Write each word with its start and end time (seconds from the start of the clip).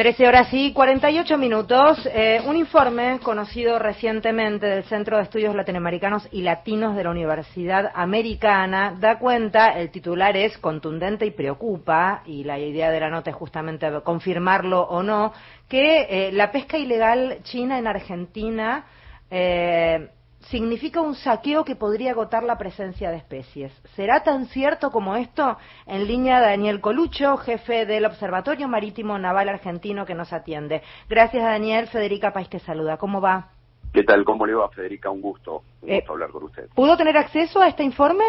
13 0.00 0.26
horas 0.26 0.48
y 0.52 0.72
48 0.72 1.36
minutos. 1.36 2.08
Eh, 2.14 2.40
un 2.46 2.56
informe 2.56 3.20
conocido 3.22 3.78
recientemente 3.78 4.64
del 4.64 4.84
Centro 4.84 5.18
de 5.18 5.24
Estudios 5.24 5.54
Latinoamericanos 5.54 6.26
y 6.32 6.40
Latinos 6.40 6.96
de 6.96 7.04
la 7.04 7.10
Universidad 7.10 7.92
Americana 7.94 8.96
da 8.98 9.18
cuenta, 9.18 9.78
el 9.78 9.90
titular 9.90 10.38
es 10.38 10.56
contundente 10.56 11.26
y 11.26 11.32
preocupa, 11.32 12.22
y 12.24 12.44
la 12.44 12.58
idea 12.58 12.90
de 12.90 12.98
la 12.98 13.10
nota 13.10 13.28
es 13.28 13.36
justamente 13.36 13.90
confirmarlo 14.02 14.80
o 14.80 15.02
no, 15.02 15.34
que 15.68 16.06
eh, 16.08 16.32
la 16.32 16.50
pesca 16.50 16.78
ilegal 16.78 17.40
china 17.42 17.78
en 17.78 17.86
Argentina 17.86 18.86
eh, 19.30 20.08
significa 20.50 21.00
un 21.00 21.14
saqueo 21.14 21.64
que 21.64 21.76
podría 21.76 22.10
agotar 22.10 22.42
la 22.42 22.58
presencia 22.58 23.10
de 23.10 23.18
especies. 23.18 23.72
¿Será 23.94 24.22
tan 24.22 24.46
cierto 24.46 24.90
como 24.90 25.16
esto? 25.16 25.56
En 25.86 26.06
línea 26.06 26.40
Daniel 26.40 26.80
Colucho, 26.80 27.36
jefe 27.38 27.86
del 27.86 28.04
Observatorio 28.04 28.68
Marítimo 28.68 29.18
Naval 29.18 29.48
Argentino 29.48 30.04
que 30.04 30.14
nos 30.14 30.32
atiende. 30.32 30.82
Gracias 31.08 31.42
Daniel, 31.42 31.86
Federica 31.86 32.32
País 32.32 32.48
te 32.48 32.58
saluda. 32.58 32.96
¿Cómo 32.96 33.20
va? 33.20 33.48
¿Qué 33.92 34.02
tal? 34.02 34.24
¿Cómo 34.24 34.46
le 34.46 34.54
va, 34.54 34.68
Federica? 34.68 35.10
Un 35.10 35.20
gusto, 35.20 35.62
un 35.82 35.90
eh, 35.90 36.04
hablar 36.08 36.30
con 36.30 36.44
usted. 36.44 36.68
¿Pudo 36.74 36.96
tener 36.96 37.16
acceso 37.16 37.60
a 37.60 37.68
este 37.68 37.82
informe? 37.82 38.24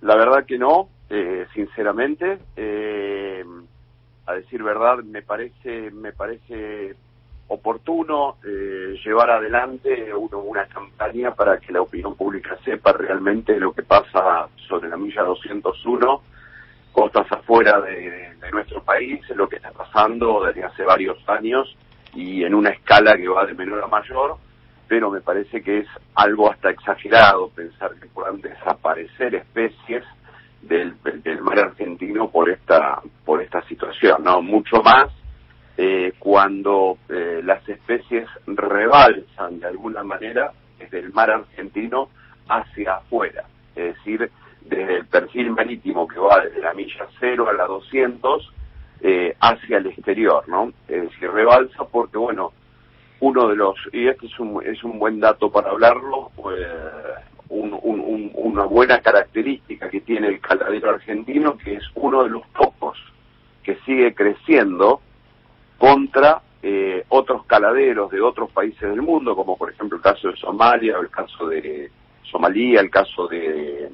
La 0.00 0.16
verdad 0.16 0.44
que 0.46 0.58
no, 0.58 0.88
eh, 1.10 1.46
sinceramente. 1.54 2.38
Eh, 2.56 3.44
a 4.26 4.34
decir 4.34 4.62
verdad, 4.62 4.98
me 5.04 5.22
parece, 5.22 5.90
me 5.90 6.12
parece 6.12 6.96
oportuno 7.48 8.36
eh, 8.44 8.98
llevar 9.04 9.30
adelante 9.30 10.12
una 10.14 10.66
campaña 10.66 11.34
para 11.34 11.58
que 11.58 11.72
la 11.72 11.82
opinión 11.82 12.16
pública 12.16 12.56
sepa 12.64 12.92
realmente 12.92 13.58
lo 13.58 13.72
que 13.72 13.82
pasa 13.82 14.48
sobre 14.68 14.88
la 14.88 14.96
milla 14.96 15.22
201, 15.22 16.22
costas 16.92 17.30
afuera 17.30 17.80
de, 17.80 18.32
nuestro 18.52 18.82
país, 18.84 19.20
lo 19.34 19.48
que 19.48 19.56
está 19.56 19.72
pasando 19.72 20.44
desde 20.44 20.62
hace 20.62 20.84
varios 20.84 21.18
años 21.28 21.74
y 22.14 22.44
en 22.44 22.54
una 22.54 22.70
escala 22.70 23.16
que 23.16 23.26
va 23.26 23.44
de 23.46 23.54
menor 23.54 23.82
a 23.82 23.88
mayor, 23.88 24.36
pero 24.86 25.10
me 25.10 25.20
parece 25.20 25.60
que 25.60 25.78
es 25.78 25.88
algo 26.14 26.52
hasta 26.52 26.70
exagerado 26.70 27.48
pensar 27.48 27.94
que 27.96 28.06
puedan 28.06 28.40
desaparecer 28.40 29.34
especies 29.34 30.04
del, 30.62 30.94
del 31.02 31.40
mar 31.40 31.58
argentino 31.58 32.30
por 32.30 32.48
esta 32.48 33.02
por 33.24 33.42
esta 33.42 33.60
situación, 33.62 34.22
no 34.22 34.40
mucho 34.40 34.80
más 34.82 35.10
eh, 35.76 36.12
cuando 36.18 36.98
eh, 37.08 37.40
las 37.44 37.68
especies 37.68 38.28
rebalsan 38.46 39.58
de 39.58 39.66
alguna 39.66 40.04
manera 40.04 40.52
desde 40.78 41.00
el 41.00 41.12
mar 41.12 41.30
argentino 41.30 42.08
hacia 42.48 42.96
afuera, 42.96 43.44
es 43.74 43.96
decir, 43.96 44.30
desde 44.60 44.98
el 44.98 45.06
perfil 45.06 45.50
marítimo 45.50 46.06
que 46.06 46.20
va 46.20 46.44
desde 46.44 46.60
la 46.60 46.74
milla 46.74 47.06
0 47.18 47.48
a 47.48 47.52
la 47.54 47.66
200 47.66 48.52
eh, 49.00 49.36
hacia 49.40 49.78
el 49.78 49.86
exterior, 49.86 50.48
¿no? 50.48 50.72
Es 50.88 51.02
decir, 51.02 51.30
rebalsa 51.30 51.84
porque, 51.84 52.18
bueno, 52.18 52.52
uno 53.20 53.48
de 53.48 53.56
los, 53.56 53.76
y 53.92 54.06
este 54.06 54.26
es 54.26 54.38
un, 54.38 54.62
es 54.64 54.82
un 54.84 54.98
buen 54.98 55.18
dato 55.18 55.50
para 55.50 55.70
hablarlo, 55.70 56.30
una 57.48 58.64
buena 58.64 59.00
característica 59.00 59.90
que 59.90 60.00
tiene 60.00 60.28
el 60.28 60.40
caladero 60.40 60.90
argentino, 60.90 61.56
que 61.56 61.74
es 61.74 61.84
uno 61.94 62.22
de 62.22 62.30
los 62.30 62.46
pocos 62.48 62.98
que 63.62 63.76
sigue 63.86 64.14
creciendo 64.14 65.00
contra 65.84 66.40
eh, 66.62 67.04
otros 67.10 67.44
caladeros 67.44 68.10
de 68.10 68.18
otros 68.18 68.50
países 68.50 68.80
del 68.80 69.02
mundo, 69.02 69.36
como 69.36 69.54
por 69.54 69.70
ejemplo 69.70 69.98
el 69.98 70.02
caso 70.02 70.28
de 70.28 70.36
Somalia, 70.36 70.96
el 70.98 71.10
caso 71.10 71.46
de 71.46 71.90
Somalia, 72.22 72.80
el 72.80 72.88
caso 72.88 73.28
de, 73.28 73.90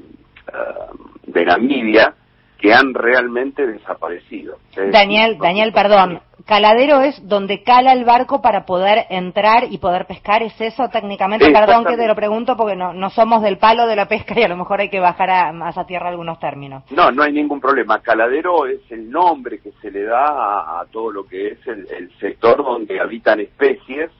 uh, 0.52 1.32
de 1.32 1.44
Namibia, 1.44 2.14
que 2.56 2.72
han 2.72 2.94
realmente 2.94 3.66
desaparecido. 3.66 4.58
Daniel, 4.92 5.36
Daniel, 5.38 5.72
perdón, 5.72 6.20
caladero 6.46 7.00
es 7.00 7.26
donde 7.26 7.62
cala 7.62 7.92
el 7.92 8.04
barco 8.04 8.42
para 8.42 8.64
poder 8.64 9.06
entrar 9.10 9.64
y 9.70 9.78
poder 9.78 10.06
pescar, 10.06 10.42
¿es 10.42 10.58
eso 10.60 10.88
técnicamente? 10.88 11.50
Perdón 11.50 11.84
que 11.84 11.96
te 11.96 12.06
lo 12.06 12.14
pregunto 12.14 12.56
porque 12.56 12.76
no, 12.76 12.92
no 12.92 13.10
somos 13.10 13.42
del 13.42 13.58
palo 13.58 13.86
de 13.86 13.96
la 13.96 14.06
pesca 14.06 14.38
y 14.38 14.42
a 14.42 14.48
lo 14.48 14.56
mejor 14.56 14.80
hay 14.80 14.90
que 14.90 15.00
bajar 15.00 15.30
a, 15.30 15.52
más 15.52 15.76
a 15.78 15.86
tierra 15.86 16.08
algunos 16.08 16.38
términos. 16.38 16.84
No, 16.90 17.10
no 17.10 17.22
hay 17.22 17.32
ningún 17.32 17.60
problema. 17.60 18.00
Caladero 18.00 18.66
es 18.66 18.80
el 18.90 19.10
nombre 19.10 19.58
que 19.58 19.72
se 19.80 19.90
le 19.90 20.04
da 20.04 20.80
a, 20.80 20.86
todo 20.90 21.10
lo 21.10 21.26
que 21.26 21.48
es 21.48 21.66
el, 21.66 22.10
sector 22.20 22.62
donde 22.62 23.00
habitan 23.00 23.40
especies 23.40 24.10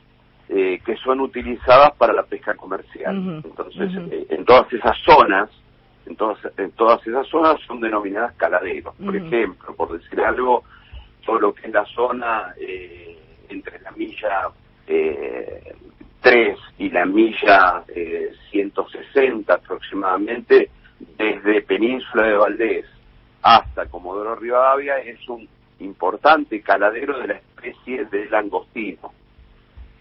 eh, 0.49 0.81
que 0.85 0.97
son 0.97 1.21
utilizadas 1.21 1.93
para 1.97 2.13
la 2.13 2.23
pesca 2.23 2.55
comercial. 2.55 3.43
Entonces, 3.45 3.91
eh, 4.11 4.27
en 4.31 4.45
todas 4.45 4.73
esas 4.73 4.97
zonas, 5.05 5.51
en 6.07 6.17
todas, 6.17 6.39
en 6.57 6.73
todas 6.73 7.07
esas 7.07 7.27
zonas 7.29 7.57
son 7.67 7.81
denominadas 7.81 8.35
caladeros. 8.35 8.95
Por 8.97 9.15
ejemplo, 9.15 9.75
por 9.75 9.93
decir 9.93 10.21
algo, 10.21 10.65
todo 11.25 11.39
lo 11.39 11.55
que 11.55 11.67
es 11.67 11.73
la 11.73 11.85
zona 11.87 12.55
eh, 12.59 13.19
entre 13.49 13.81
la 13.81 13.91
milla 13.93 14.49
eh, 14.87 15.75
3 16.21 16.59
y 16.79 16.91
la 16.91 17.07
milla 17.07 17.85
160 18.51 19.53
eh, 19.53 19.57
aproximadamente, 19.57 20.71
desde 21.17 21.63
Península 21.63 22.25
de 22.25 22.37
Valdés 22.37 22.87
hasta 23.43 23.87
Comodoro 23.87 24.37
Rivadavia, 24.37 24.99
es 24.99 25.27
un 25.29 25.49
importante 25.79 26.61
caladero 26.61 27.19
de 27.19 27.29
la 27.29 27.35
especie 27.35 28.05
de 28.07 28.29
langostino. 28.29 29.13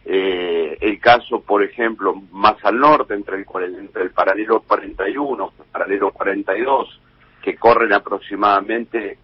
Eh, 0.06 0.78
el 0.81 1.00
caso, 1.00 1.41
por 1.41 1.63
ejemplo, 1.63 2.16
más 2.31 2.56
al 2.63 2.80
norte, 2.80 3.13
entre 3.13 3.38
el, 3.38 3.75
entre 3.75 4.03
el 4.03 4.12
paralelo 4.12 4.62
41 4.62 5.53
y 5.57 5.62
el 5.62 5.68
paralelo 5.68 6.12
42, 6.12 7.00
que 7.41 7.56
corren 7.56 7.94
aproximadamente 7.94 9.18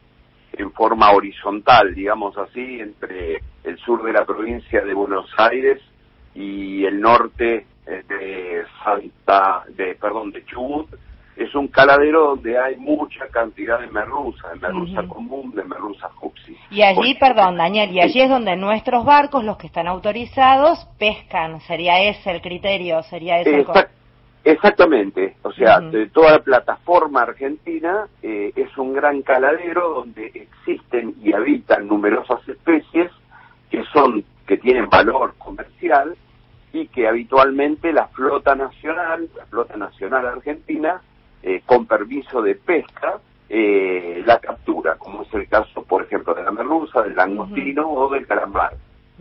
en 0.58 0.72
forma 0.72 1.12
horizontal, 1.12 1.94
digamos 1.94 2.38
así, 2.38 2.80
entre 2.80 3.42
el 3.64 3.78
sur 3.80 4.04
de 4.04 4.14
la 4.14 4.26
provincia 4.26 4.82
de 4.82 4.94
Buenos 4.94 5.30
Aires 5.38 5.82
y 6.34 6.86
el 6.86 7.00
norte 7.00 7.66
eh, 7.86 8.04
de 8.08 8.64
Santa, 8.84 9.64
de, 9.70 9.96
perdón, 9.96 10.32
de 10.32 10.46
Chubut, 10.46 10.88
es 11.36 11.54
un 11.54 11.68
caladero 11.68 12.30
donde 12.30 12.58
hay 12.58 12.78
mucha 12.78 13.28
cantidad 13.28 13.80
de 13.80 13.88
merluza, 13.88 14.50
de 14.50 14.56
merluza 14.56 15.04
común, 15.04 15.52
de 15.54 15.64
merluza 15.66 16.10
juxi. 16.16 16.56
Y 16.72 16.82
allí, 16.82 17.16
perdón, 17.16 17.58
Daniel, 17.58 17.92
y 17.92 18.00
allí 18.00 18.22
es 18.22 18.30
donde 18.30 18.56
nuestros 18.56 19.04
barcos, 19.04 19.44
los 19.44 19.58
que 19.58 19.68
están 19.68 19.88
autorizados, 19.88 20.88
pescan. 20.98 21.60
¿Sería 21.62 22.02
ese 22.04 22.32
el 22.32 22.42
criterio? 22.42 23.04
¿Sería 23.04 23.42
ese 23.42 23.58
el... 23.58 23.66
Exactamente, 24.46 25.38
o 25.42 25.52
sea, 25.54 25.82
toda 26.14 26.34
la 26.34 26.40
plataforma 26.44 27.24
argentina 27.24 28.08
eh, 28.22 28.52
es 28.56 28.78
un 28.78 28.94
gran 28.94 29.24
caladero 29.24 29.96
donde 29.96 30.28
existen 30.36 31.16
y 31.24 31.34
habitan 31.34 31.88
numerosas 31.88 32.48
especies 32.48 33.12
que 33.72 33.84
son 33.92 34.24
que 34.46 34.58
tienen 34.58 34.88
valor 34.88 35.34
comercial 35.40 36.16
y 36.72 36.86
que 36.90 37.08
habitualmente 37.08 37.92
la 37.92 38.08
flota 38.10 38.54
nacional, 38.54 39.28
la 39.36 39.48
flota 39.48 39.78
nacional 39.78 40.28
argentina, 40.28 41.02
eh, 41.42 41.64
con 41.66 41.88
permiso 41.88 42.44
de 42.44 42.54
pesca, 42.54 43.20
eh, 43.50 44.22
la 44.28 44.40
captura, 44.40 44.96
como 44.98 45.24
es 45.24 45.34
el 45.34 45.48
caso, 45.48 45.82
por 45.82 46.04
ejemplo, 46.04 46.36
de 46.36 46.44
la 46.44 46.52
merluza, 46.52 47.02
del 47.02 47.16
langostino 47.16 47.90
o 47.90 48.10
del 48.12 48.28
calamar 48.28 48.74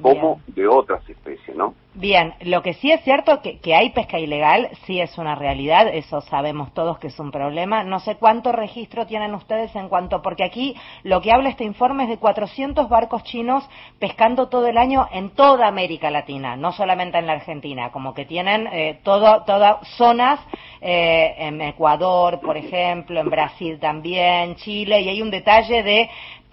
como 0.03 0.43
de 0.49 0.67
otras 0.67 1.09
especies, 1.09 1.57
¿no? 1.57 1.75
Bien, 1.97 2.35
lo 2.41 2.61
que 2.61 2.75
sí 2.75 2.91
es 2.91 3.05
cierto 3.05 3.41
que, 3.41 3.61
que 3.61 3.73
hay 3.73 3.91
pesca 3.91 4.19
ilegal, 4.19 4.69
sí 4.85 5.01
es 5.01 5.17
una 5.17 5.37
realidad, 5.37 5.87
eso 5.87 6.21
sabemos 6.23 6.75
todos 6.75 6.99
que 6.99 7.07
es 7.07 7.21
un 7.21 7.31
problema. 7.31 7.85
No 7.85 8.01
sé 8.01 8.17
cuánto 8.17 8.51
registro 8.51 9.07
tienen 9.07 9.33
ustedes 9.33 9.75
en 9.77 9.89
cuanto, 9.89 10.21
porque 10.21 10.43
aquí 10.43 10.75
lo 11.05 11.21
que 11.21 11.31
habla 11.31 11.51
este 11.51 11.63
informe 11.63 12.03
es 12.03 12.09
de 12.09 12.17
400 12.17 12.89
barcos 12.89 13.23
chinos 13.23 13.65
pescando 14.01 14.49
todo 14.49 14.67
el 14.67 14.77
año 14.77 15.07
en 15.13 15.31
toda 15.31 15.69
América 15.69 16.11
Latina, 16.11 16.57
no 16.57 16.73
solamente 16.73 17.19
en 17.19 17.29
la 17.29 17.35
Argentina, 17.35 17.93
como 17.93 18.13
que 18.13 18.25
tienen 18.25 18.67
eh, 18.73 18.99
todo, 19.05 19.45
todas 19.45 19.87
zonas, 19.97 20.41
eh, 20.81 21.37
en 21.39 21.61
Ecuador, 21.63 22.41
por 22.41 22.57
ejemplo, 22.57 23.21
en 23.21 23.31
Brasil 23.31 23.79
también, 23.79 24.57
Chile, 24.57 25.01
y 25.01 25.11
hay 25.11 25.23
un 25.23 25.31
detalle 25.31 25.85
de 25.85 26.11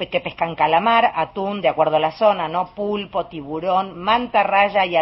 que 0.08 0.19
pescan 0.19 0.56
calamar, 0.56 1.12
atún, 1.16 1.62
de 1.62 1.68
acuerdo 1.68 1.97
a 1.97 2.00
la 2.00 2.12
zona, 2.12 2.47
¿no? 2.47 2.73
Pulpo, 2.73 3.26
tiburón, 3.28 3.99
mantarraya 3.99 4.85
y 4.85 4.96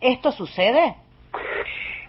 ¿Esto 0.00 0.32
sucede? 0.32 0.96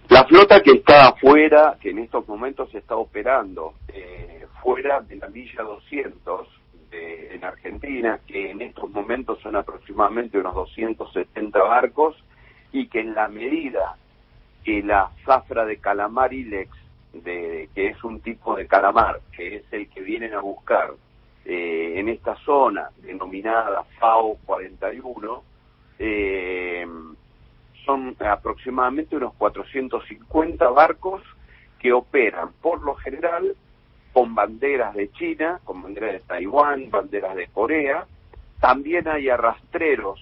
La 0.09 0.23
flota 0.25 0.61
que 0.61 0.71
está 0.71 1.09
afuera, 1.09 1.77
que 1.79 1.91
en 1.91 1.99
estos 1.99 2.27
momentos 2.27 2.73
está 2.73 2.95
operando 2.95 3.75
eh, 3.89 4.45
fuera 4.61 5.01
de 5.01 5.15
la 5.17 5.27
milla 5.27 5.63
200 5.63 6.47
en 6.91 7.43
Argentina, 7.43 8.19
que 8.27 8.51
en 8.51 8.61
estos 8.61 8.89
momentos 8.89 9.39
son 9.41 9.55
aproximadamente 9.55 10.37
unos 10.37 10.55
270 10.55 11.59
barcos, 11.59 12.15
y 12.71 12.87
que 12.87 12.99
en 12.99 13.15
la 13.15 13.27
medida 13.27 13.95
que 14.63 14.83
la 14.83 15.11
zafra 15.25 15.65
de 15.65 15.77
calamar 15.77 16.33
ilex, 16.33 16.69
de, 17.13 17.69
que 17.73 17.87
es 17.87 18.03
un 18.03 18.19
tipo 18.21 18.55
de 18.55 18.67
calamar, 18.67 19.21
que 19.35 19.57
es 19.57 19.63
el 19.71 19.89
que 19.89 20.01
vienen 20.01 20.33
a 20.33 20.41
buscar 20.41 20.93
eh, 21.45 21.93
en 21.95 22.09
esta 22.09 22.35
zona 22.43 22.89
denominada 22.97 23.83
FAO 23.99 24.37
41, 24.45 25.43
eh, 25.97 26.85
son 27.89 28.15
aproximadamente 28.19 29.15
unos 29.15 29.33
450 29.33 30.69
barcos 30.69 31.23
que 31.79 31.91
operan 31.91 32.49
por 32.61 32.83
lo 32.83 32.93
general 32.95 33.55
con 34.13 34.35
banderas 34.35 34.93
de 34.93 35.11
China, 35.13 35.59
con 35.63 35.81
banderas 35.81 36.13
de 36.13 36.19
Taiwán, 36.19 36.91
banderas 36.91 37.35
de 37.35 37.47
Corea, 37.47 38.05
también 38.59 39.07
hay 39.07 39.29
arrastreros, 39.29 40.19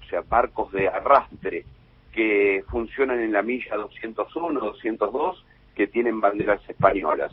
o 0.00 0.08
sea, 0.08 0.20
barcos 0.28 0.70
de 0.70 0.86
arrastre 0.86 1.64
que 2.12 2.64
funcionan 2.68 3.20
en 3.20 3.32
la 3.32 3.42
milla 3.42 3.74
201, 3.76 4.60
202, 4.60 5.44
que 5.74 5.88
tienen 5.88 6.20
banderas 6.20 6.60
españolas. 6.68 7.32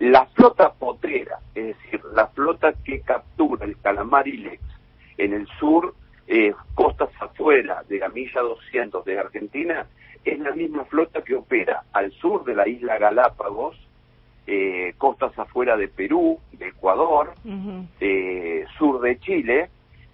La 0.00 0.26
flota 0.26 0.72
potrera, 0.72 1.38
es 1.54 1.76
decir, 1.76 2.00
la 2.14 2.26
flota 2.28 2.72
que 2.84 3.00
captura 3.02 3.64
el 3.64 3.78
calamar 3.78 4.26
ilex 4.26 4.62
en 5.18 5.34
el 5.34 5.46
sur, 5.60 5.94
eh, 6.32 6.54
costas 6.76 7.10
afuera 7.18 7.82
de 7.88 7.98
la 7.98 8.08
milla 8.08 8.40
200 8.40 9.04
de 9.04 9.18
Argentina, 9.18 9.88
es 10.24 10.38
la 10.38 10.52
misma 10.52 10.84
flota 10.84 11.22
que 11.22 11.34
opera 11.34 11.82
al 11.92 12.12
sur 12.12 12.44
de 12.44 12.54
la 12.54 12.68
isla 12.68 12.98
Galápagos, 12.98 13.76
eh, 14.46 14.94
costas 14.96 15.36
afuera 15.36 15.76
de 15.76 15.88
Perú, 15.88 16.38
de 16.52 16.68
Ecuador, 16.68 17.34
eh, 17.98 18.64
sur 18.78 19.00
de 19.00 19.18
Chile, 19.18 19.70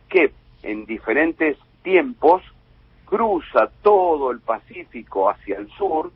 que 0.09 0.33
en 0.63 0.87
diferentes 0.87 1.59
tiempos 1.83 2.43
cruza 3.05 3.71
todo 3.83 4.31
el 4.31 4.41
Pacífico 4.41 5.29
hacia 5.29 5.59
el 5.59 5.69
sur 5.73 6.13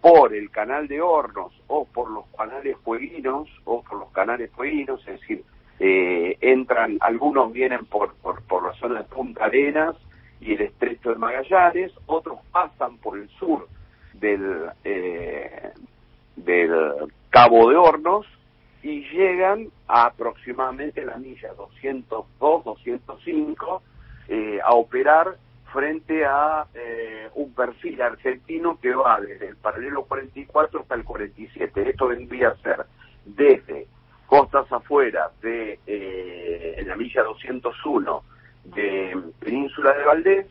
por 0.00 0.34
el 0.34 0.50
canal 0.50 0.88
de 0.88 1.02
Hornos 1.02 1.52
o 1.66 1.84
por 1.84 2.10
los 2.10 2.24
canales 2.36 2.78
fueguinos 2.82 3.46
o 3.64 3.82
por 3.82 3.98
los 3.98 4.10
canales 4.10 4.50
fueguinos, 4.52 5.00
es 5.06 5.20
decir, 5.20 5.44
eh, 5.80 6.38
entran, 6.40 6.98
algunos 7.00 7.52
vienen 7.52 7.84
por, 7.86 8.14
zona 8.88 9.00
de 9.00 9.04
Punta 9.04 9.44
Arenas 9.46 9.96
y 10.40 10.54
el 10.54 10.62
estrecho 10.62 11.10
de 11.10 11.16
Magallanes, 11.16 11.92
otros 12.06 12.38
pasan 12.52 12.98
por 12.98 13.18
el 13.18 13.28
sur 13.30 13.66
del, 14.12 14.66
eh, 14.84 15.72
del 16.36 17.12
Cabo 17.30 17.70
de 17.70 17.76
Hornos 17.76 18.26
y 18.82 19.02
llegan 19.10 19.68
a 19.88 20.06
aproximadamente 20.06 21.04
la 21.04 21.16
milla 21.16 21.54
202, 21.54 22.64
205 22.64 23.82
eh, 24.28 24.58
a 24.62 24.74
operar 24.74 25.36
frente 25.72 26.24
a 26.24 26.66
eh, 26.74 27.28
un 27.34 27.52
perfil 27.54 28.00
argentino 28.02 28.78
que 28.80 28.94
va 28.94 29.20
desde 29.20 29.48
el 29.48 29.56
paralelo 29.56 30.04
44 30.04 30.80
hasta 30.80 30.94
el 30.94 31.04
47. 31.04 31.90
Esto 31.90 32.08
vendría 32.08 32.48
a 32.48 32.56
ser 32.58 32.84
desde 33.24 33.86
costas 34.26 34.70
afuera 34.70 35.30
de 35.40 35.80
eh, 35.86 36.84
la 36.86 36.96
milla 36.96 37.22
201 37.22 38.22
de 38.74 39.16
Península 39.40 39.92
de 39.92 40.04
Valdés 40.04 40.46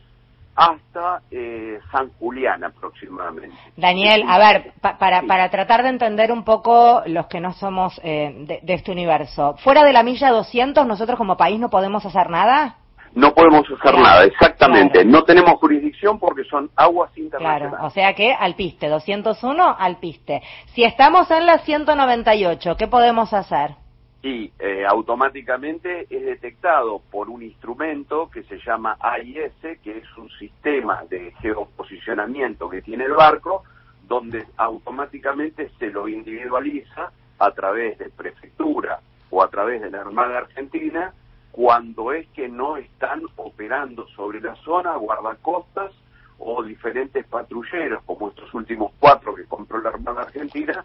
hasta 0.56 1.20
eh, 1.30 1.80
San 1.90 2.10
Julián 2.18 2.62
aproximadamente. 2.62 3.56
Daniel, 3.76 4.24
a 4.28 4.38
ver, 4.38 4.72
para, 4.80 5.22
para 5.22 5.50
tratar 5.50 5.82
de 5.82 5.88
entender 5.88 6.30
un 6.30 6.44
poco 6.44 7.02
los 7.06 7.26
que 7.26 7.40
no 7.40 7.52
somos 7.52 8.00
eh, 8.04 8.34
de, 8.46 8.60
de, 8.62 8.74
este 8.74 8.92
universo, 8.92 9.56
fuera 9.58 9.84
de 9.84 9.92
la 9.92 10.02
milla 10.02 10.30
200 10.30 10.86
nosotros 10.86 11.18
como 11.18 11.36
país 11.36 11.58
no 11.58 11.70
podemos 11.70 12.06
hacer 12.06 12.30
nada. 12.30 12.76
No 13.14 13.32
podemos 13.32 13.62
hacer 13.70 13.96
nada, 13.96 14.24
exactamente. 14.24 15.04
No 15.04 15.22
tenemos 15.22 15.54
jurisdicción 15.60 16.18
porque 16.18 16.42
son 16.44 16.68
aguas 16.74 17.16
internacionales. 17.16 17.68
Claro, 17.70 17.86
o 17.86 17.90
sea 17.90 18.12
que 18.14 18.32
alpiste, 18.32 18.88
201 18.88 19.76
alpiste. 19.78 20.42
Si 20.74 20.82
estamos 20.82 21.30
en 21.30 21.46
la 21.46 21.58
198, 21.58 22.76
¿qué 22.76 22.88
podemos 22.88 23.32
hacer? 23.32 23.76
Y 24.24 24.50
eh, 24.58 24.86
automáticamente 24.86 26.06
es 26.08 26.24
detectado 26.24 27.02
por 27.10 27.28
un 27.28 27.42
instrumento 27.42 28.30
que 28.30 28.42
se 28.44 28.58
llama 28.58 28.96
AIS, 28.98 29.52
que 29.82 29.98
es 29.98 30.16
un 30.16 30.30
sistema 30.38 31.04
de 31.10 31.34
geoposicionamiento 31.42 32.70
que 32.70 32.80
tiene 32.80 33.04
el 33.04 33.12
barco, 33.12 33.64
donde 34.08 34.46
automáticamente 34.56 35.70
se 35.78 35.90
lo 35.90 36.08
individualiza 36.08 37.12
a 37.38 37.50
través 37.50 37.98
de 37.98 38.08
prefectura 38.08 38.98
o 39.28 39.42
a 39.42 39.50
través 39.50 39.82
de 39.82 39.90
la 39.90 40.00
Armada 40.00 40.38
Argentina, 40.38 41.12
cuando 41.52 42.10
es 42.12 42.26
que 42.28 42.48
no 42.48 42.78
están 42.78 43.20
operando 43.36 44.08
sobre 44.16 44.40
la 44.40 44.54
zona 44.56 44.96
guardacostas 44.96 45.92
o 46.38 46.62
diferentes 46.62 47.26
patrulleros, 47.26 48.02
como 48.04 48.30
estos 48.30 48.54
últimos 48.54 48.90
cuatro 48.98 49.34
que 49.34 49.44
compró 49.44 49.82
la 49.82 49.90
Armada 49.90 50.22
Argentina, 50.22 50.82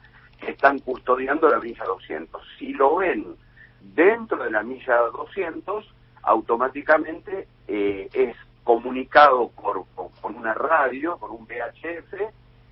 están 0.47 0.79
custodiando 0.79 1.49
la 1.49 1.59
milla 1.59 1.83
200. 1.85 2.41
Si 2.57 2.73
lo 2.73 2.97
ven 2.97 3.35
dentro 3.81 4.43
de 4.43 4.51
la 4.51 4.63
milla 4.63 4.97
200, 4.97 5.85
automáticamente 6.23 7.47
eh, 7.67 8.09
es 8.13 8.35
comunicado 8.63 9.49
por, 9.49 9.85
una 10.23 10.53
radio, 10.53 11.17
con 11.17 11.31
un 11.31 11.47
VHF, 11.47 12.13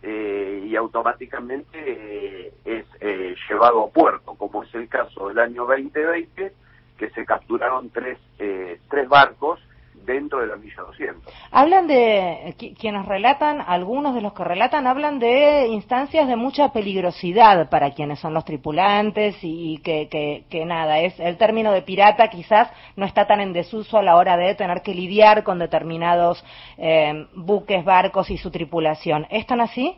eh, 0.03 0.63
y 0.67 0.75
automáticamente 0.75 1.69
eh, 1.75 2.53
es 2.65 2.85
eh, 3.01 3.35
llevado 3.49 3.85
a 3.85 3.89
puerto, 3.89 4.35
como 4.35 4.63
es 4.63 4.73
el 4.75 4.87
caso 4.87 5.27
del 5.27 5.39
año 5.39 5.65
2020, 5.65 6.53
que 6.97 7.09
se 7.09 7.25
capturaron 7.25 7.89
tres, 7.89 8.19
tres 8.37 9.09
barcos 9.09 9.59
dentro 10.07 10.39
de 10.39 10.48
la 10.48 10.56
milla 10.56 10.81
200. 10.81 11.31
Hablan 11.51 11.86
de, 11.86 12.56
quienes 12.80 13.06
relatan, 13.06 13.62
algunos 13.62 14.15
de 14.15 14.21
los 14.21 14.33
que 14.33 14.44
relatan, 14.44 14.88
hablan 14.88 15.19
de 15.19 15.68
instancias 15.68 16.27
de 16.27 16.36
mucha 16.36 16.71
peligrosidad 16.71 17.69
para 17.69 17.92
quienes 17.92 18.19
son 18.19 18.33
los 18.33 18.45
tripulantes 18.45 19.38
y 19.42 19.80
que, 19.83 20.07
que, 20.09 20.45
que 20.50 20.65
nada, 20.65 21.00
es 21.00 21.19
el 21.19 21.38
término 21.38 21.71
de 21.71 21.83
pirata 21.83 22.30
quizás 22.30 22.71
no 22.95 23.06
está 23.06 23.27
tan 23.27 23.42
en 23.42 23.54
desuso 23.54 23.98
a 23.98 24.04
la 24.04 24.15
hora 24.15 24.38
de 24.38 24.56
tener 24.56 24.81
que 24.81 24.95
lidiar 24.95 25.44
con 25.44 25.59
determinados 25.59 26.44
eh, 26.77 27.27
buques, 27.36 27.83
barcos 27.83 28.30
y 28.30 28.38
su 28.38 28.50
tripulación. 28.50 29.27
¿Es 29.30 29.45
tan 29.45 29.62
así? 29.62 29.98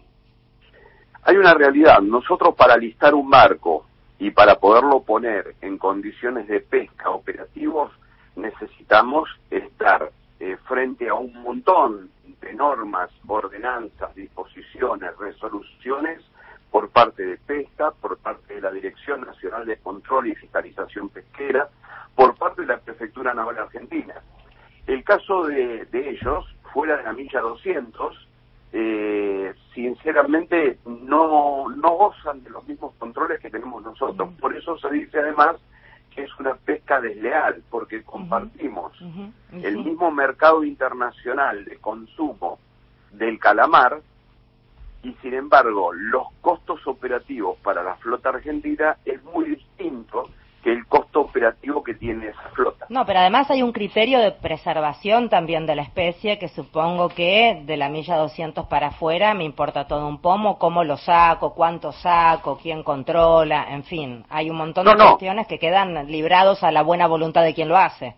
Hay 1.24 1.38
una 1.38 1.54
realidad. 1.54 2.02
Nosotros 2.02 2.56
para 2.56 2.76
listar 2.76 3.14
un 3.14 3.30
barco 3.30 3.86
y 4.18 4.32
para 4.32 4.56
poderlo 4.56 5.02
poner 5.04 5.56
en 5.62 5.78
condiciones 5.78 6.48
de 6.48 6.60
pesca 6.62 7.12
operativos, 7.12 7.92
necesitamos 8.41 9.30
estar 9.50 10.12
eh, 10.39 10.57
frente 10.68 11.09
a 11.09 11.13
un 11.15 11.33
montón 11.41 12.09
de 12.41 12.53
normas, 12.53 13.09
ordenanzas, 13.27 14.15
disposiciones, 14.15 15.15
resoluciones 15.18 16.21
por 16.71 16.89
parte 16.89 17.25
de 17.25 17.38
pesca, 17.38 17.91
por 17.91 18.18
parte 18.18 18.56
de 18.56 18.62
la 18.62 18.71
Dirección 18.71 19.21
Nacional 19.21 19.65
de 19.65 19.77
Control 19.77 20.27
y 20.27 20.36
Fiscalización 20.36 21.09
Pesquera, 21.09 21.68
por 22.15 22.36
parte 22.36 22.62
de 22.62 22.68
la 22.68 22.77
Prefectura 22.77 23.33
Naval 23.33 23.57
Argentina. 23.57 24.15
El 24.88 25.03
caso 25.03 25.45
de, 25.45 25.86
de 25.86 26.09
ellos, 26.12 26.45
fuera 26.74 26.97
de 26.97 27.03
la 27.03 27.13
milla 27.13 27.41
200, 27.41 28.27
eh, 28.71 29.53
sinceramente 29.74 30.77
no, 30.86 31.69
no 31.69 31.91
gozan 31.91 32.44
de 32.44 32.51
los 32.51 32.68
mismos 32.68 32.94
controles 33.00 33.39
que 33.39 33.50
tenemos 33.50 33.83
nosotros. 33.83 34.30
Por 34.39 34.56
eso 34.56 34.77
se 34.77 34.89
dice 34.89 35.19
además 35.19 35.56
es 36.24 36.39
una 36.39 36.56
pesca 36.56 37.01
desleal, 37.01 37.63
porque 37.69 38.04
compartimos 38.04 39.00
uh 39.01 39.06
-huh. 39.06 39.27
Uh 39.27 39.56
-huh. 39.56 39.66
el 39.66 39.77
mismo 39.77 40.12
mercado 40.12 40.63
internacional 40.63 41.65
de 41.65 41.77
consumo 41.77 42.60
del 43.12 43.39
calamar 43.39 44.01
y 45.03 45.13
sin 45.22 45.34
embargo 45.34 45.94
los 45.94 46.27
costos 46.41 46.86
operativos 46.86 47.58
para 47.60 47.84
la 47.84 47.96
flota 47.96 48.29
argentina 48.29 48.98
es 49.05 49.24
muy 49.24 49.46
distinto 49.55 50.29
que 50.63 50.72
el 50.72 50.86
costo 50.88 51.22
operativo 51.22 51.84
que 51.84 51.94
tiene 51.94 52.30
esa 52.30 52.50
flota. 52.54 52.86
No, 52.89 53.06
pero 53.06 53.20
además 53.20 53.50
hay 53.51 53.62
un 53.62 53.72
criterio 53.72 54.20
de 54.20 54.32
preservación 54.32 55.30
también 55.30 55.66
de 55.66 55.75
la 55.75 55.84
especie 55.84 56.38
que 56.38 56.48
supongo 56.50 57.10
que 57.10 57.62
de 57.66 57.78
la 57.78 57.89
milla 57.89 58.18
200 58.18 58.68
para 58.68 58.88
afuera 58.88 59.34
me 59.34 59.44
importa 59.44 59.88
todo 59.88 60.08
un 60.08 60.22
pomo, 60.22 60.58
cómo 60.58 60.84
lo 60.84 60.98
saco, 60.98 61.54
cuánto 61.54 61.92
saco, 61.92 62.60
quién 62.62 62.84
controla, 62.84 63.68
en 63.70 63.84
fin, 63.84 64.25
hay 64.30 64.50
un 64.50 64.58
montón 64.58 64.86
no, 64.86 64.92
de 64.92 64.98
no. 64.98 65.06
cuestiones 65.06 65.48
que 65.48 65.60
quedan 65.60 66.08
librados 66.08 66.63
a 66.63 66.72
la 66.72 66.82
buena 66.82 67.08
voluntad 67.08 67.44
de 67.44 67.54
quien 67.54 67.70
lo 67.70 67.78
hace. 67.78 68.16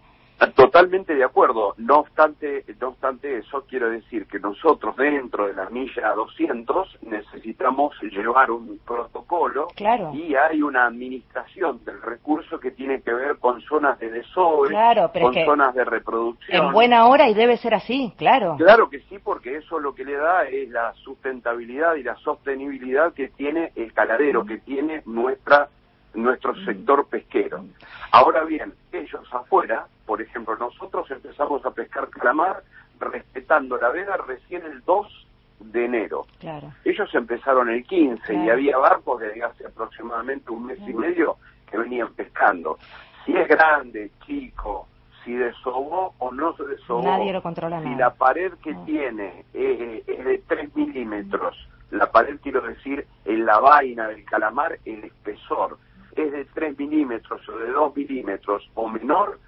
Totalmente 0.56 1.14
de 1.14 1.24
acuerdo. 1.24 1.76
No 1.78 2.00
obstante, 2.00 2.66
no 2.80 2.90
obstante 2.90 3.38
eso, 3.38 3.64
quiero 3.70 3.90
decir 3.90 4.26
que 4.26 4.40
nosotros 4.40 4.96
dentro 4.96 5.48
de 5.48 5.54
la 5.54 5.70
milla 5.70 6.14
200 6.16 7.00
necesitamos 7.04 7.96
llevar 8.02 8.50
un 8.50 8.80
protocolo 8.86 9.68
claro. 9.76 10.12
y 10.14 10.36
hay 10.36 10.62
una 10.62 10.86
administración 10.86 11.84
del 11.86 12.02
recurso 12.02 12.60
que 12.60 12.72
tiene 12.72 13.02
que 13.02 13.14
ver 13.14 13.38
con 13.38 13.62
zonas 13.62 14.00
de 14.00 14.10
desove, 14.10 14.70
claro, 14.70 15.12
con 15.12 15.34
zonas 15.34 15.76
de 15.76 15.86
reproducción. 15.86 16.66
En 16.66 16.72
buena 16.72 17.08
hora 17.08 17.30
y 17.30 17.34
debe 17.34 17.58
ser 17.58 17.76
así, 17.76 18.14
claro. 18.18 18.56
Claro 18.58 18.90
que 18.90 19.00
sí, 19.02 19.20
porque 19.24 19.58
eso 19.58 19.80
lo 19.80 19.94
que 19.94 20.06
le 20.06 20.16
da 20.16 20.44
es 20.44 20.70
la 20.70 20.94
sustentabilidad 20.96 21.96
y 21.96 22.04
la 22.04 22.16
sostenibilidad 22.16 23.14
que 23.14 23.28
tiene 23.30 23.72
el 23.76 23.94
caladero, 23.94 24.44
mm. 24.44 24.48
que 24.48 24.58
tiene 24.60 25.02
nuestra 25.06 25.70
nuestro 26.14 26.56
sector 26.66 27.08
pesquero. 27.08 27.64
Ahora 28.12 28.44
bien, 28.44 28.74
ellos 28.92 29.28
afuera, 29.34 29.86
por 30.06 30.22
ejemplo, 30.22 30.56
nosotros 30.58 31.10
empezamos 31.12 31.66
a 31.66 31.72
pescar 31.72 32.10
calamar 32.10 32.64
respetando 33.00 33.78
la 33.78 33.90
veda 33.90 34.18
recién 34.18 34.64
el 34.66 34.84
2 34.84 35.28
de 35.60 35.86
enero. 35.86 36.26
Claro. 36.40 36.72
Ellos 36.84 37.14
empezaron 37.14 37.70
el 37.70 37.84
15 37.86 38.24
claro. 38.26 38.44
y 38.44 38.50
había 38.50 38.78
barcos 38.78 39.22
desde 39.22 39.44
hace 39.44 39.66
aproximadamente 39.66 40.52
un 40.52 40.66
mes 40.66 40.78
claro. 40.78 40.92
y 40.92 40.96
medio 40.96 41.38
que 41.70 41.78
venían 41.78 42.14
pescando. 42.14 42.78
Si 43.26 43.36
es 43.36 43.48
grande, 43.48 44.12
chico, 44.26 44.88
si 45.24 45.34
desobó 45.34 46.16
o 46.18 46.32
no 46.32 46.56
se 46.58 46.64
desobó, 46.66 47.04
Nadie 47.04 47.32
lo 47.32 47.42
controla 47.42 47.80
si 47.80 47.86
nada. 47.90 47.98
la 47.98 48.14
pared 48.16 48.54
que 48.64 48.74
no. 48.74 48.84
tiene 48.86 49.46
es, 49.54 50.08
es 50.08 50.26
de 50.26 50.44
3 50.48 50.76
milímetros, 50.76 51.56
la 51.92 52.12
pared 52.12 52.40
quiero 52.42 52.62
decir 52.62 53.06
en 53.26 53.46
la 53.46 53.60
vaina 53.60 54.08
del 54.08 54.26
calamar, 54.26 54.80
el 54.86 55.04
espesor, 55.04 55.78
es 56.16 56.32
de 56.32 56.46
3 56.54 56.78
milímetros 56.78 57.48
o 57.50 57.58
de 57.58 57.72
2 57.72 57.96
milímetros 57.96 58.70
o 58.74 58.88
menor, 58.88 59.40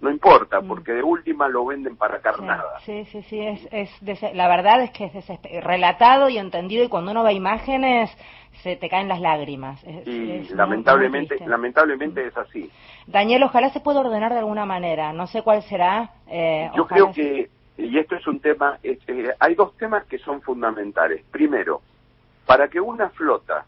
no 0.00 0.10
importa, 0.10 0.60
mm. 0.60 0.68
porque 0.68 0.92
de 0.92 1.02
última 1.02 1.48
lo 1.48 1.64
venden 1.66 1.96
para 1.96 2.20
carnada. 2.20 2.80
Sí, 2.84 3.04
sí, 3.06 3.22
sí, 3.22 3.40
es, 3.40 3.66
es 3.72 4.34
la 4.34 4.48
verdad 4.48 4.82
es 4.82 4.90
que 4.90 5.06
es 5.06 5.64
relatado 5.64 6.28
y 6.28 6.38
entendido 6.38 6.84
y 6.84 6.88
cuando 6.88 7.12
uno 7.12 7.24
ve 7.24 7.32
imágenes 7.32 8.10
se 8.62 8.76
te 8.76 8.88
caen 8.88 9.08
las 9.08 9.20
lágrimas. 9.20 9.82
y 9.84 10.48
lamentablemente, 10.54 11.38
lamentablemente 11.46 12.26
es 12.26 12.36
así. 12.36 12.70
Daniel, 13.06 13.44
ojalá 13.44 13.70
se 13.70 13.80
pueda 13.80 14.00
ordenar 14.00 14.32
de 14.32 14.38
alguna 14.38 14.66
manera, 14.66 15.12
no 15.12 15.26
sé 15.26 15.42
cuál 15.42 15.62
será. 15.62 16.10
Eh, 16.26 16.70
Yo 16.74 16.86
creo 16.86 17.12
que, 17.12 17.48
y 17.78 17.98
esto 17.98 18.16
es 18.16 18.26
un 18.26 18.40
tema, 18.40 18.78
eh, 18.82 18.98
hay 19.38 19.54
dos 19.54 19.76
temas 19.76 20.04
que 20.06 20.18
son 20.18 20.40
fundamentales. 20.42 21.22
Primero, 21.30 21.80
para 22.46 22.68
que 22.68 22.80
una 22.80 23.10
flota 23.10 23.64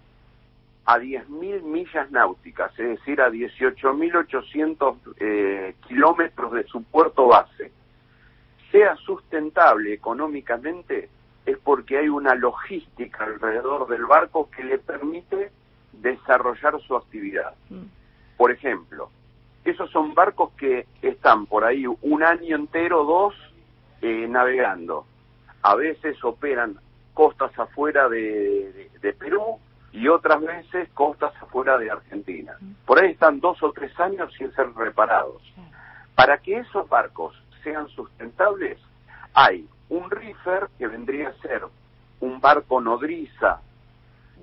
a 0.89 0.99
10.000 0.99 1.65
millas 1.65 2.11
náuticas, 2.11 2.73
es 2.79 2.89
decir, 2.89 3.21
a 3.21 3.29
18.800 3.29 4.97
eh, 5.21 5.75
kilómetros 5.87 6.51
de 6.55 6.65
su 6.65 6.83
puerto 6.83 7.27
base, 7.27 7.71
sea 8.73 8.97
sustentable 8.97 9.93
económicamente, 9.93 11.11
es 11.45 11.59
porque 11.59 11.99
hay 11.99 12.09
una 12.09 12.35
logística 12.35 13.25
alrededor 13.25 13.87
del 13.89 14.07
barco 14.07 14.49
que 14.49 14.65
le 14.65 14.79
permite 14.79 15.51
desarrollar 15.93 16.81
su 16.81 16.97
actividad. 16.97 17.53
Mm. 17.69 17.85
Por 18.39 18.51
ejemplo, 18.51 19.11
esos 19.67 19.91
son 19.91 20.15
barcos 20.15 20.53
que 20.55 20.87
están 21.03 21.45
por 21.45 21.65
ahí 21.65 21.85
un 21.87 22.23
año 22.23 22.57
entero, 22.57 23.05
dos, 23.05 23.35
eh, 24.01 24.27
navegando. 24.27 25.05
A 25.61 25.75
veces 25.75 26.17
operan 26.25 26.79
costas 27.13 27.51
afuera 27.59 28.09
de 28.09 28.91
Perú, 29.19 29.59
y 29.99 30.07
otras 30.07 30.41
veces 30.41 30.89
costas 30.95 31.33
afuera 31.43 31.77
de 31.77 31.91
Argentina. 31.91 32.57
Por 32.87 33.01
ahí 33.01 33.11
están 33.11 33.41
dos 33.41 33.61
o 33.65 33.73
tres 33.73 33.99
años 33.99 34.33
sin 34.39 34.53
ser 34.55 34.73
reparados. 34.75 35.43
Para 36.15 36.39
que 36.39 36.59
esos 36.59 36.89
barcos 36.89 37.35
sean 37.65 37.89
sustentables, 37.89 38.79
hay 39.35 39.69
un 39.89 40.09
reefer 40.09 40.69
que 40.79 40.87
vendría 40.87 41.31
a 41.31 41.43
ser 41.43 41.63
un 42.21 42.41
barco 42.41 42.81
nodriza 42.81 43.61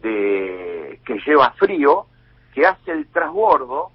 de, 0.02 1.00
que 1.06 1.20
lleva 1.26 1.52
frío, 1.52 2.08
que 2.54 2.66
hace 2.66 2.92
el 2.92 3.08
trasbordo 3.08 3.92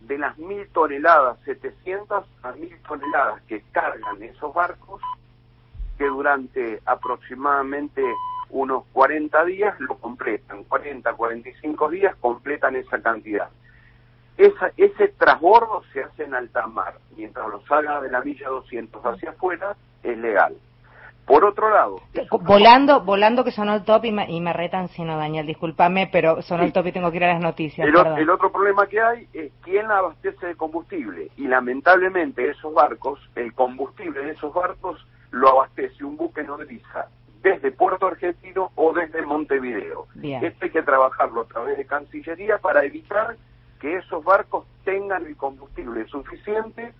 de 0.00 0.18
las 0.18 0.36
mil 0.36 0.68
toneladas, 0.68 1.38
700 1.46 2.24
a 2.42 2.52
mil 2.52 2.76
toneladas 2.86 3.40
que 3.44 3.62
cargan 3.72 4.22
esos 4.22 4.52
barcos, 4.52 5.00
que 5.96 6.04
durante 6.04 6.82
aproximadamente 6.84 8.02
unos 8.50 8.84
40 8.92 9.44
días 9.44 9.78
lo 9.80 9.96
completan, 9.98 10.64
40, 10.64 11.12
45 11.12 11.88
días 11.90 12.16
completan 12.16 12.76
esa 12.76 13.00
cantidad. 13.00 13.48
Esa, 14.36 14.70
ese 14.76 15.08
trasbordo 15.08 15.82
se 15.92 16.02
hace 16.02 16.24
en 16.24 16.34
alta 16.34 16.66
mar, 16.66 16.94
mientras 17.16 17.48
lo 17.48 17.60
salga 17.62 18.00
de 18.00 18.10
la 18.10 18.20
milla 18.20 18.48
200 18.48 19.04
hacia 19.04 19.30
afuera 19.30 19.76
es 20.02 20.16
legal. 20.16 20.54
Por 21.26 21.44
otro 21.44 21.68
lado... 21.68 22.00
Volando, 22.40 23.02
volando 23.02 23.44
que 23.44 23.50
sonó 23.50 23.74
el 23.74 23.84
top 23.84 24.06
y 24.06 24.12
me, 24.12 24.30
y 24.30 24.40
me 24.40 24.54
retan, 24.54 24.88
si 24.88 25.02
no, 25.02 25.18
Daniel, 25.18 25.46
discúlpame, 25.46 26.08
pero 26.10 26.40
sonó 26.40 26.62
el 26.62 26.72
top 26.72 26.86
y 26.86 26.92
tengo 26.92 27.10
que 27.10 27.18
ir 27.18 27.24
a 27.24 27.34
las 27.34 27.42
noticias. 27.42 27.86
El, 27.86 27.94
el, 28.18 28.30
otro 28.30 28.50
problema 28.50 28.86
que 28.86 28.98
hay 28.98 29.28
es 29.34 29.52
quién 29.62 29.90
abastece 29.90 30.46
de 30.46 30.56
combustible. 30.56 31.30
Y 31.36 31.46
lamentablemente 31.46 32.48
esos 32.48 32.72
barcos, 32.72 33.20
el 33.34 33.52
combustible 33.52 34.24
de 34.24 34.30
esos 34.30 34.54
barcos 34.54 35.06
lo 35.30 35.50
abastece 35.50 36.02
un 36.02 36.16
buque 36.16 36.42
nodriza 36.44 37.08
desde 37.42 37.70
Puerto 37.72 38.06
Argentino 38.06 38.70
o 38.74 38.92
desde 38.92 39.22
Montevideo. 39.22 40.06
Esto 40.22 40.64
hay 40.64 40.70
que 40.70 40.82
trabajarlo 40.82 41.42
a 41.42 41.46
través 41.46 41.76
de 41.76 41.86
Cancillería 41.86 42.58
para 42.58 42.84
evitar 42.84 43.36
que 43.80 43.96
esos 43.96 44.24
barcos 44.24 44.66
tengan 44.84 45.26
el 45.26 45.36
combustible 45.36 46.04
suficiente 46.06 46.92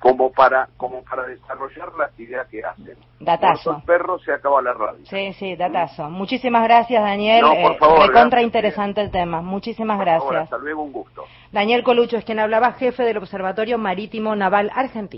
como 0.00 0.32
para 0.32 0.68
como 0.78 1.04
para 1.04 1.26
desarrollar 1.26 1.92
la 1.98 2.06
actividad 2.06 2.46
que 2.48 2.64
hacen. 2.64 2.96
Datazo. 3.20 3.74
Por 3.74 3.84
perros 3.84 4.22
se 4.24 4.32
acaba 4.32 4.62
la 4.62 4.72
radio. 4.72 5.04
Sí, 5.04 5.34
sí, 5.34 5.56
datazo. 5.56 6.08
Muchísimas 6.08 6.64
gracias, 6.64 7.02
Daniel. 7.02 7.42
No, 7.42 7.50
por 7.50 7.72
eh, 7.72 7.78
favor, 7.78 8.40
interesante 8.40 9.02
el 9.02 9.10
tema. 9.10 9.42
Muchísimas 9.42 10.00
gracias. 10.00 10.44
hasta 10.44 10.56
luego, 10.56 10.82
un 10.82 10.92
gusto. 10.92 11.24
Daniel 11.52 11.82
Colucho 11.82 12.16
es 12.16 12.24
quien 12.24 12.38
hablaba, 12.38 12.72
jefe 12.72 13.02
del 13.02 13.18
Observatorio 13.18 13.76
Marítimo 13.76 14.34
Naval 14.34 14.70
Argentino. 14.74 15.00